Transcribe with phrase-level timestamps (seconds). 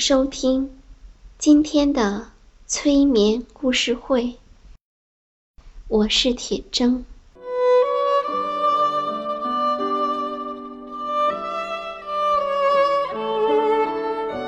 [0.00, 0.80] 收听
[1.36, 2.28] 今天的
[2.66, 4.36] 催眠故事会，
[5.88, 7.02] 我是铁铮。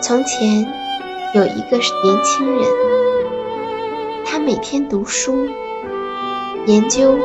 [0.00, 0.62] 从前
[1.34, 2.66] 有一个年轻人，
[4.25, 5.50] 他每天读书，
[6.66, 7.19] 研究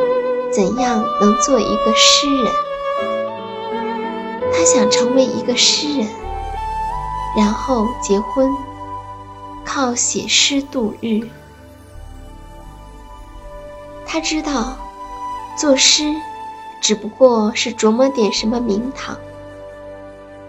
[0.51, 2.51] 怎样能做一个诗人。
[4.51, 6.26] 他想成为一个诗人。
[7.35, 8.55] 然后结婚，
[9.65, 11.27] 靠写诗度日。
[14.05, 14.77] 他知道，
[15.57, 16.15] 作诗
[16.81, 19.17] 只不过是琢磨点什么名堂。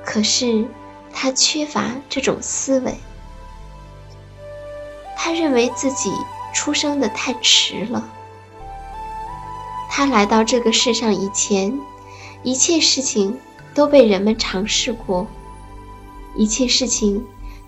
[0.04, 0.66] 可是
[1.12, 2.94] 他缺乏这种思维。
[5.16, 6.12] 他认为自己
[6.54, 8.08] 出生的太迟了。
[9.90, 11.78] 他来到这个世上以前，
[12.42, 13.38] 一切事情
[13.74, 15.26] 都被人们尝试过。
[16.38, 17.22] 一切事情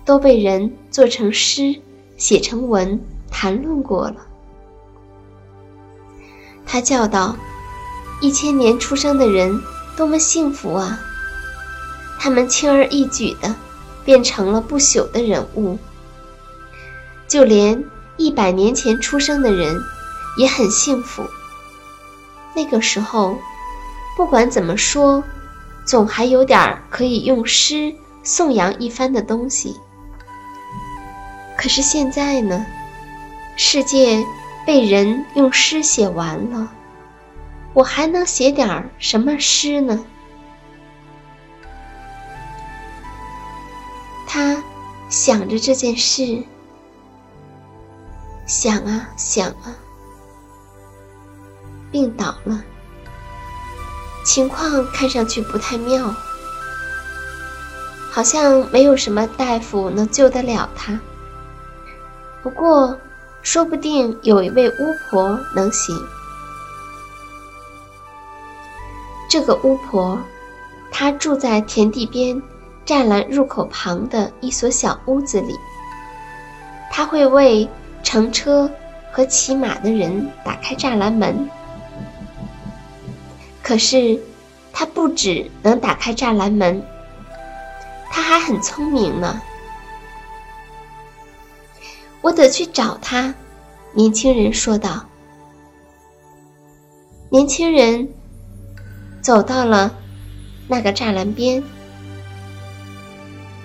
[0.05, 1.75] 都被人做成诗、
[2.15, 2.99] 写成文、
[3.29, 4.15] 谈论过了。
[6.65, 7.35] 他叫道
[8.21, 9.61] ：“一千年出生的人
[9.97, 10.97] 多么幸福啊！
[12.17, 13.53] 他们轻而易举的
[14.05, 15.77] 变成了不朽的人物。
[17.27, 17.83] 就连
[18.15, 19.77] 一百年前出生的人
[20.37, 21.23] 也很幸福。
[22.55, 23.37] 那个时候，
[24.15, 25.21] 不管怎么说，
[25.83, 27.93] 总还有点可以用诗。”
[28.23, 29.79] 颂扬一番的东西，
[31.57, 32.65] 可是现在呢？
[33.57, 34.23] 世界
[34.65, 36.71] 被人用诗写完了，
[37.73, 40.05] 我还能写点什么诗呢？
[44.27, 44.63] 他
[45.09, 46.43] 想着这件事，
[48.47, 49.75] 想啊想啊，
[51.91, 52.63] 病倒了，
[54.25, 56.15] 情况看上去不太妙。
[58.11, 60.99] 好像没有什么大夫能救得了他。
[62.43, 62.97] 不过，
[63.41, 65.95] 说不定有一位巫婆能行。
[69.29, 70.19] 这个巫婆，
[70.91, 72.41] 她住在田地边
[72.85, 75.55] 栅栏入口旁的一所小屋子里。
[76.91, 77.69] 她会为
[78.03, 78.69] 乘车
[79.13, 81.49] 和骑马的人打开栅栏门。
[83.63, 84.19] 可是，
[84.73, 86.83] 她不只能打开栅栏门。
[88.11, 89.41] 他还很聪明呢，
[92.21, 93.33] 我得去找他。”
[93.93, 95.05] 年轻人说道。
[97.29, 98.09] 年轻人
[99.21, 99.95] 走到了
[100.67, 101.63] 那个栅栏边，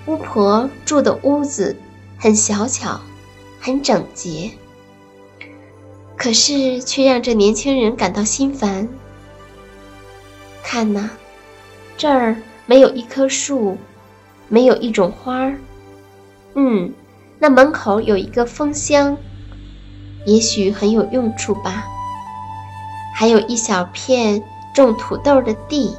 [0.07, 1.77] 巫婆住的屋子
[2.17, 3.01] 很小巧，
[3.61, 4.53] 很整洁，
[6.17, 8.89] 可是却让这年轻人感到心烦。
[10.63, 11.11] 看呐，
[11.97, 12.37] 这儿
[12.67, 13.77] 没有一棵树。
[14.49, 15.59] 没有一种花儿，
[16.55, 16.93] 嗯，
[17.39, 19.17] 那门口有一个蜂箱，
[20.25, 21.85] 也许很有用处吧。
[23.15, 24.43] 还有一小片
[24.75, 25.97] 种土豆的地，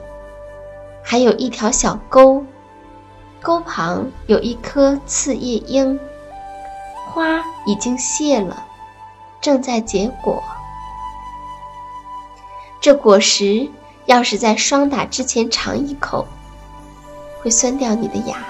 [1.04, 2.46] 还有一条小沟，
[3.42, 6.00] 沟旁有一颗刺叶樱，
[7.08, 8.66] 花已经谢了，
[9.42, 10.44] 正在结果。
[12.80, 13.68] 这果实
[14.06, 16.28] 要是在霜打之前尝一口。
[17.48, 18.46] 会酸掉你的牙。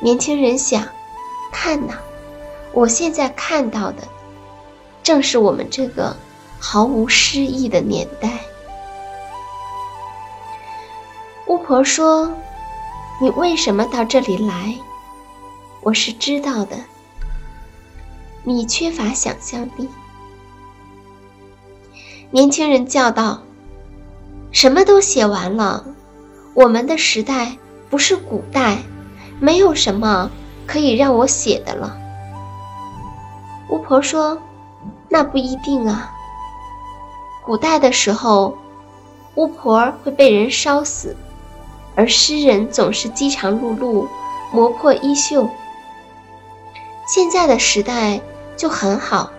[0.00, 0.84] 年轻人想，
[1.52, 1.94] 看呐，
[2.72, 4.02] 我现在看到的，
[5.04, 6.16] 正是我们这个
[6.58, 8.40] 毫无诗意的年代。
[11.46, 12.32] 巫婆说
[13.22, 14.76] ：“你为什么到这里来？
[15.82, 16.76] 我是知道的。
[18.42, 19.88] 你缺乏想象力。
[22.32, 23.42] 年轻人叫道
[24.50, 25.84] ：“什么都写完了，
[26.58, 27.56] 我们的时代
[27.88, 28.78] 不是古代，
[29.38, 30.28] 没有什么
[30.66, 31.96] 可以让我写的了。”
[33.70, 34.36] 巫婆说
[35.08, 36.10] ：“那不一定啊。
[37.46, 38.58] 古代的时候，
[39.36, 41.16] 巫婆会被人烧死，
[41.94, 44.08] 而诗人总是饥肠辘辘，
[44.52, 45.48] 磨破衣袖。
[47.06, 48.20] 现在的时代
[48.56, 49.30] 就很好，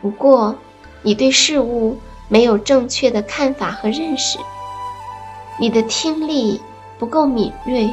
[0.00, 0.54] 不过……”
[1.02, 1.98] 你对事物
[2.28, 4.40] 没有正确的看法和认识，
[5.58, 6.60] 你的听力
[6.98, 7.90] 不够敏锐。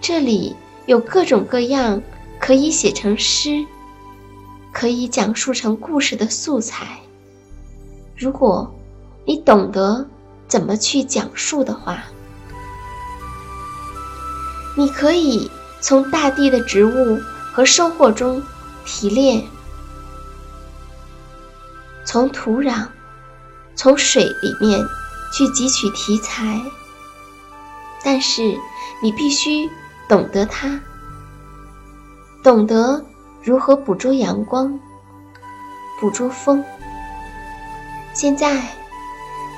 [0.00, 0.54] 这里
[0.86, 2.00] 有各种各样
[2.38, 3.64] 可以写成诗、
[4.72, 6.86] 可以讲述成故事的素材。
[8.16, 8.72] 如果
[9.24, 10.06] 你懂得
[10.46, 12.04] 怎么去讲述的话，
[14.76, 15.50] 你可以
[15.80, 17.18] 从大地的植物
[17.52, 18.42] 和收获中
[18.84, 19.42] 提炼。
[22.04, 22.86] 从土壤、
[23.76, 24.80] 从水里面
[25.32, 26.60] 去汲取题材，
[28.02, 28.58] 但是
[29.02, 29.70] 你必须
[30.08, 30.80] 懂得它，
[32.42, 33.04] 懂得
[33.42, 34.80] 如何捕捉阳光、
[36.00, 36.64] 捕捉风。
[38.14, 38.66] 现在，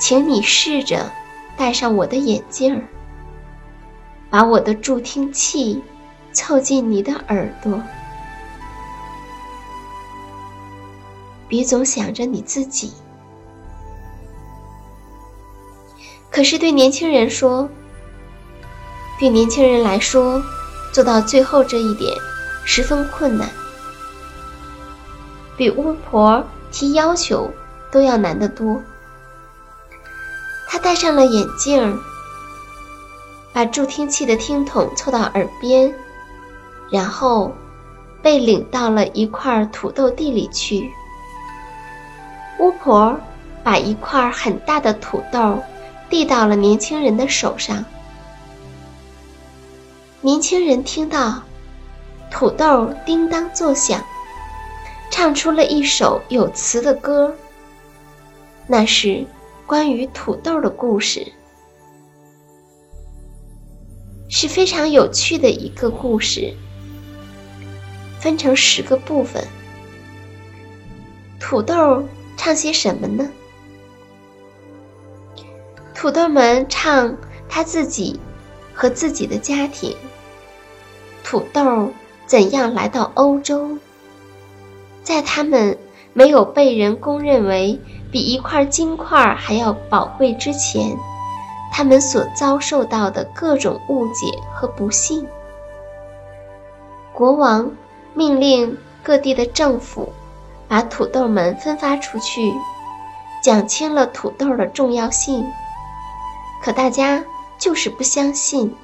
[0.01, 1.11] 请你试着
[1.57, 2.83] 戴上我的眼镜儿，
[4.29, 5.81] 把我的助听器
[6.33, 7.81] 凑近你的耳朵。
[11.47, 12.93] 别总想着你自己。
[16.39, 17.69] 可是对年轻人说，
[19.19, 20.41] 对年轻人来说，
[20.93, 22.17] 做到最后这一点
[22.65, 23.51] 十分困难，
[25.57, 27.51] 比巫婆提要求
[27.91, 28.81] 都要难得多。
[30.69, 31.99] 他戴上了眼镜，
[33.53, 35.93] 把助听器的听筒凑到耳边，
[36.89, 37.53] 然后
[38.23, 40.89] 被领到了一块土豆地里去。
[42.61, 43.19] 巫婆
[43.65, 45.61] 把一块很大的土豆
[46.11, 47.85] 递到了年轻人的手上。
[50.21, 51.43] 年轻人听到
[52.31, 54.05] 土豆叮当作响，
[55.11, 57.35] 唱出了一首有词的歌。
[58.67, 59.27] 那是
[59.67, 61.33] 关于土豆的故事，
[64.29, 66.55] 是非常有趣的一个故事，
[68.21, 69.47] 分成十个部分。
[71.39, 72.05] 土豆。
[72.41, 73.29] 唱些什么呢？
[76.01, 77.17] 土豆们唱
[77.49, 78.21] 他自己
[78.73, 79.97] 和自己的家庭。
[81.25, 81.91] 土豆
[82.25, 83.77] 怎样来到欧洲？
[85.03, 85.77] 在他们
[86.13, 87.81] 没有被人公认为
[88.13, 90.97] 比一块金块还要宝贵之前，
[91.73, 95.27] 他们所遭受到的各种误解和不幸。
[97.13, 97.73] 国王
[98.15, 100.13] 命令各地的政府。
[100.69, 102.53] 把土豆们分发出去，
[103.43, 105.51] 讲清了土豆的重要性。
[106.63, 107.25] 可大家
[107.59, 108.75] 就是不相信，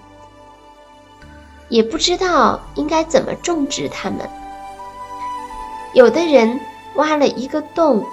[1.68, 4.28] 也不知道应该怎么种植它们。
[5.92, 6.60] 有的人
[6.94, 8.04] 挖了一个洞，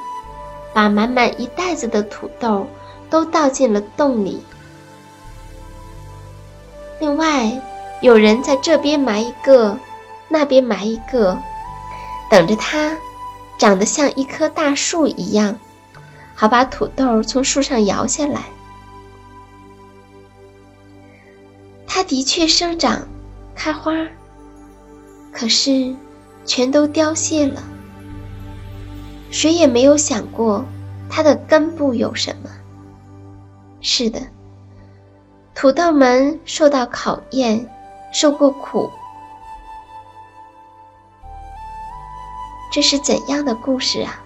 [0.73, 2.67] 把满满一袋子的土豆
[3.09, 4.43] 都倒进了洞里。
[6.99, 7.61] 另外，
[8.01, 9.77] 有人在这边埋一个，
[10.27, 11.37] 那边埋一个，
[12.29, 12.97] 等着它。
[13.57, 15.59] 长得像一棵大树一样，
[16.33, 18.45] 好把土豆从树上摇下来。
[22.01, 23.07] 它的确生长、
[23.53, 23.91] 开花，
[25.31, 25.95] 可是
[26.47, 27.61] 全都凋谢了。
[29.29, 30.65] 谁也没有想过
[31.11, 32.49] 它的根部有什么。
[33.81, 34.19] 是的，
[35.53, 37.69] 土豆们受到考验，
[38.11, 38.89] 受过苦。
[42.71, 44.19] 这是怎样的故事啊？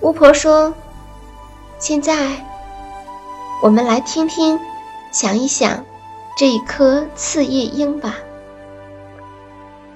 [0.00, 0.74] 巫婆说
[1.78, 2.44] ：“现在，
[3.62, 4.58] 我们来听听，
[5.10, 5.84] 想一想，
[6.36, 8.16] 这一颗刺叶樱吧。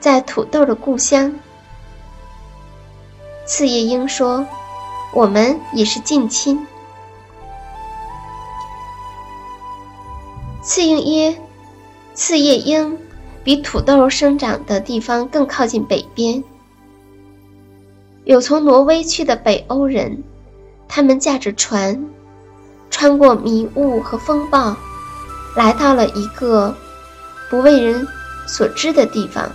[0.01, 1.39] 在土豆的故乡，
[3.47, 4.47] 刺叶樱说
[5.15, 6.67] ：‘我们也是近亲。’
[10.63, 11.37] 刺叶椰，
[12.15, 12.99] 刺叶樱。”
[13.45, 16.43] 比土豆生长的地方更靠近北边，
[18.25, 20.25] 有从挪威去的北欧人，
[20.89, 22.09] 他们驾着船，
[22.89, 24.75] 穿过迷雾和风暴，
[25.55, 26.75] 来到了一个
[27.49, 28.07] 不为人
[28.47, 29.51] 所知的地方。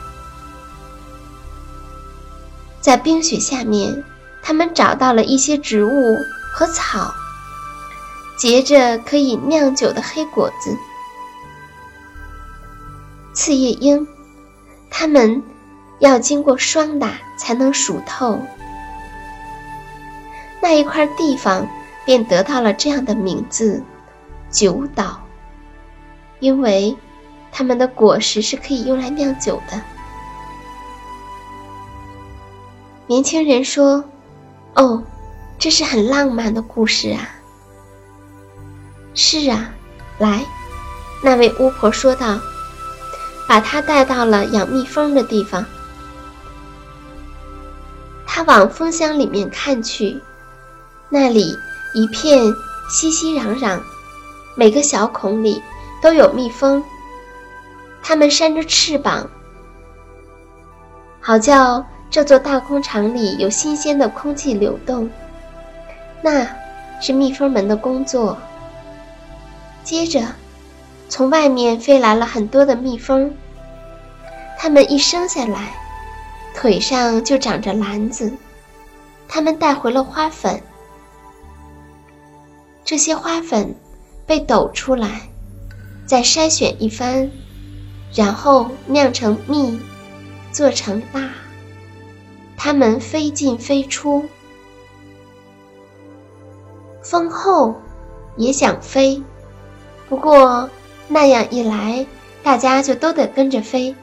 [2.82, 4.04] 在冰雪下面，
[4.42, 6.18] 他们找到了一些植物
[6.54, 7.14] 和草，
[8.38, 10.76] 结着可以酿酒的黑果子。
[13.34, 14.08] 刺叶莺，
[14.90, 15.44] 它们
[16.00, 18.40] 要经过霜打才能熟透。
[20.62, 21.68] 那一块地方
[22.06, 23.84] 便得到了这样的名字——
[24.52, 25.19] 酒岛，
[26.40, 26.96] 因为
[27.52, 29.82] 它们的果实是可以用来酿酒的。
[33.08, 34.04] 年轻人说
[34.76, 35.04] ：“哦，
[35.58, 37.28] 这是很浪漫的故事啊。
[39.16, 39.72] ”“是啊，
[40.20, 40.46] 来。”
[41.22, 42.40] 那位巫婆说道
[43.48, 45.66] ，“把他带到了养蜜蜂的地方。”
[48.26, 50.22] 他往蜂箱里面看去，
[51.10, 51.58] 那里
[51.94, 52.54] 一片
[52.90, 53.82] 熙熙攘攘，
[54.56, 55.62] 每个小孔里
[56.02, 56.84] 都有蜜蜂，
[58.02, 59.30] 它们扇着翅膀，
[61.22, 61.86] 好叫。
[62.12, 65.08] 这座大工厂里有新鲜的空气流动，
[66.24, 66.44] 那
[67.00, 68.36] 是蜜蜂们的工作。
[69.84, 70.20] 接着，
[71.08, 73.32] 从外面飞来了很多的蜜蜂，
[74.58, 75.72] 它们一生下来，
[76.56, 78.34] 腿上就长着篮子，
[79.28, 80.60] 它们带回了花粉。
[82.84, 83.76] 这些花粉
[84.26, 85.29] 被抖出来，
[86.10, 87.30] 再筛选一番，
[88.16, 89.80] 然后酿成蜜，
[90.52, 91.30] 做成蜡。
[92.58, 94.26] 它们飞进飞出，
[97.04, 97.80] 蜂后
[98.38, 99.22] 也想飞，
[100.10, 100.68] 不过
[101.08, 102.08] 那样一来，
[102.42, 103.96] 大家就都得跟着飞。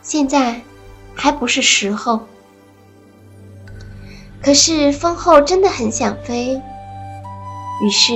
[0.00, 0.62] 现在
[1.14, 2.20] 还不是时候。
[4.42, 6.58] 可是蜂后真的很想飞，
[7.84, 8.14] 于是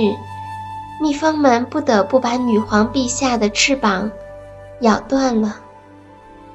[0.99, 4.09] 蜜蜂们不得不把女皇陛下的翅膀
[4.81, 5.57] 咬断了，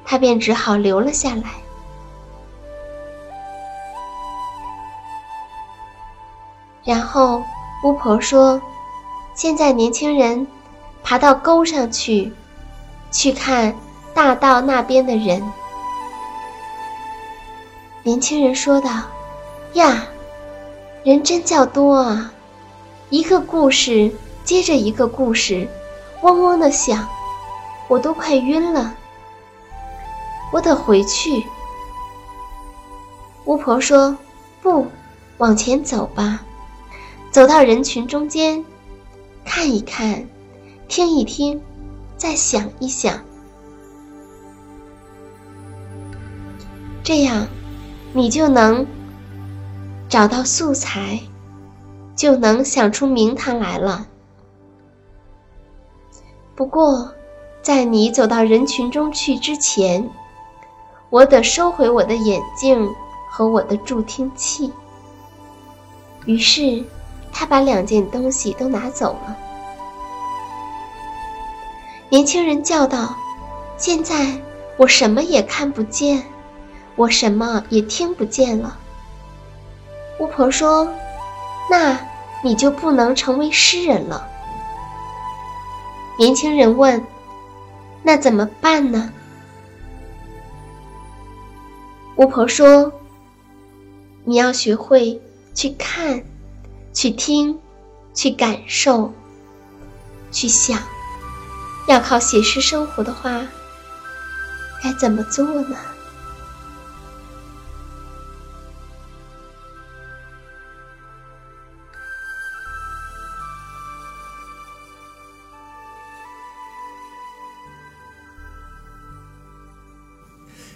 [0.03, 1.43] 她便只好留了下来。
[6.83, 7.43] 然后，
[7.83, 8.59] 巫婆说
[9.35, 10.47] ：“现在年轻人
[11.03, 12.33] 爬到沟上去，
[13.11, 13.75] 去看
[14.15, 15.41] 大道那边的人。”
[18.03, 18.89] 年轻人说道
[19.73, 20.07] ：“呀，
[21.03, 22.33] 人真叫多啊！
[23.11, 24.11] 一个故事
[24.43, 25.67] 接着一个故事，
[26.21, 27.07] 嗡嗡的响，
[27.87, 28.95] 我都快晕了。
[30.51, 31.43] 我得回去。”
[33.45, 34.17] 巫婆说
[34.61, 34.87] ：“不，
[35.37, 36.43] 往前走吧。”
[37.31, 38.65] 走到人群中间，
[39.45, 40.27] 看一看，
[40.89, 41.61] 听一听，
[42.17, 43.21] 再想一想，
[47.01, 47.47] 这样
[48.11, 48.85] 你就能
[50.09, 51.21] 找到素材，
[52.17, 54.05] 就能想出名堂来了。
[56.61, 57.11] 不过，
[57.63, 60.07] 在你走到人群中去之前，
[61.09, 62.87] 我得收回我的眼镜
[63.31, 64.71] 和我的助听器。
[66.25, 66.85] 于是。
[67.33, 69.35] 他把两件东西都拿走了。
[72.09, 73.15] 年轻人叫道
[73.77, 74.39] ：“现在
[74.77, 76.23] 我什么也看不见，
[76.95, 78.77] 我什么也听不见了。”
[80.19, 80.87] 巫婆说
[81.71, 81.97] ：“那
[82.43, 84.27] 你就不能成为诗人了。”
[86.21, 87.03] 年轻人问
[88.05, 89.11] ：“那怎么办呢？”
[92.15, 92.93] 巫婆说
[94.23, 95.19] ：“你要学会
[95.55, 96.23] 去看。”
[96.93, 97.57] 去听，
[98.13, 99.11] 去感受，
[100.29, 100.77] 去想，
[101.87, 103.47] 要靠写诗生活的话，
[104.83, 105.75] 该怎么做呢？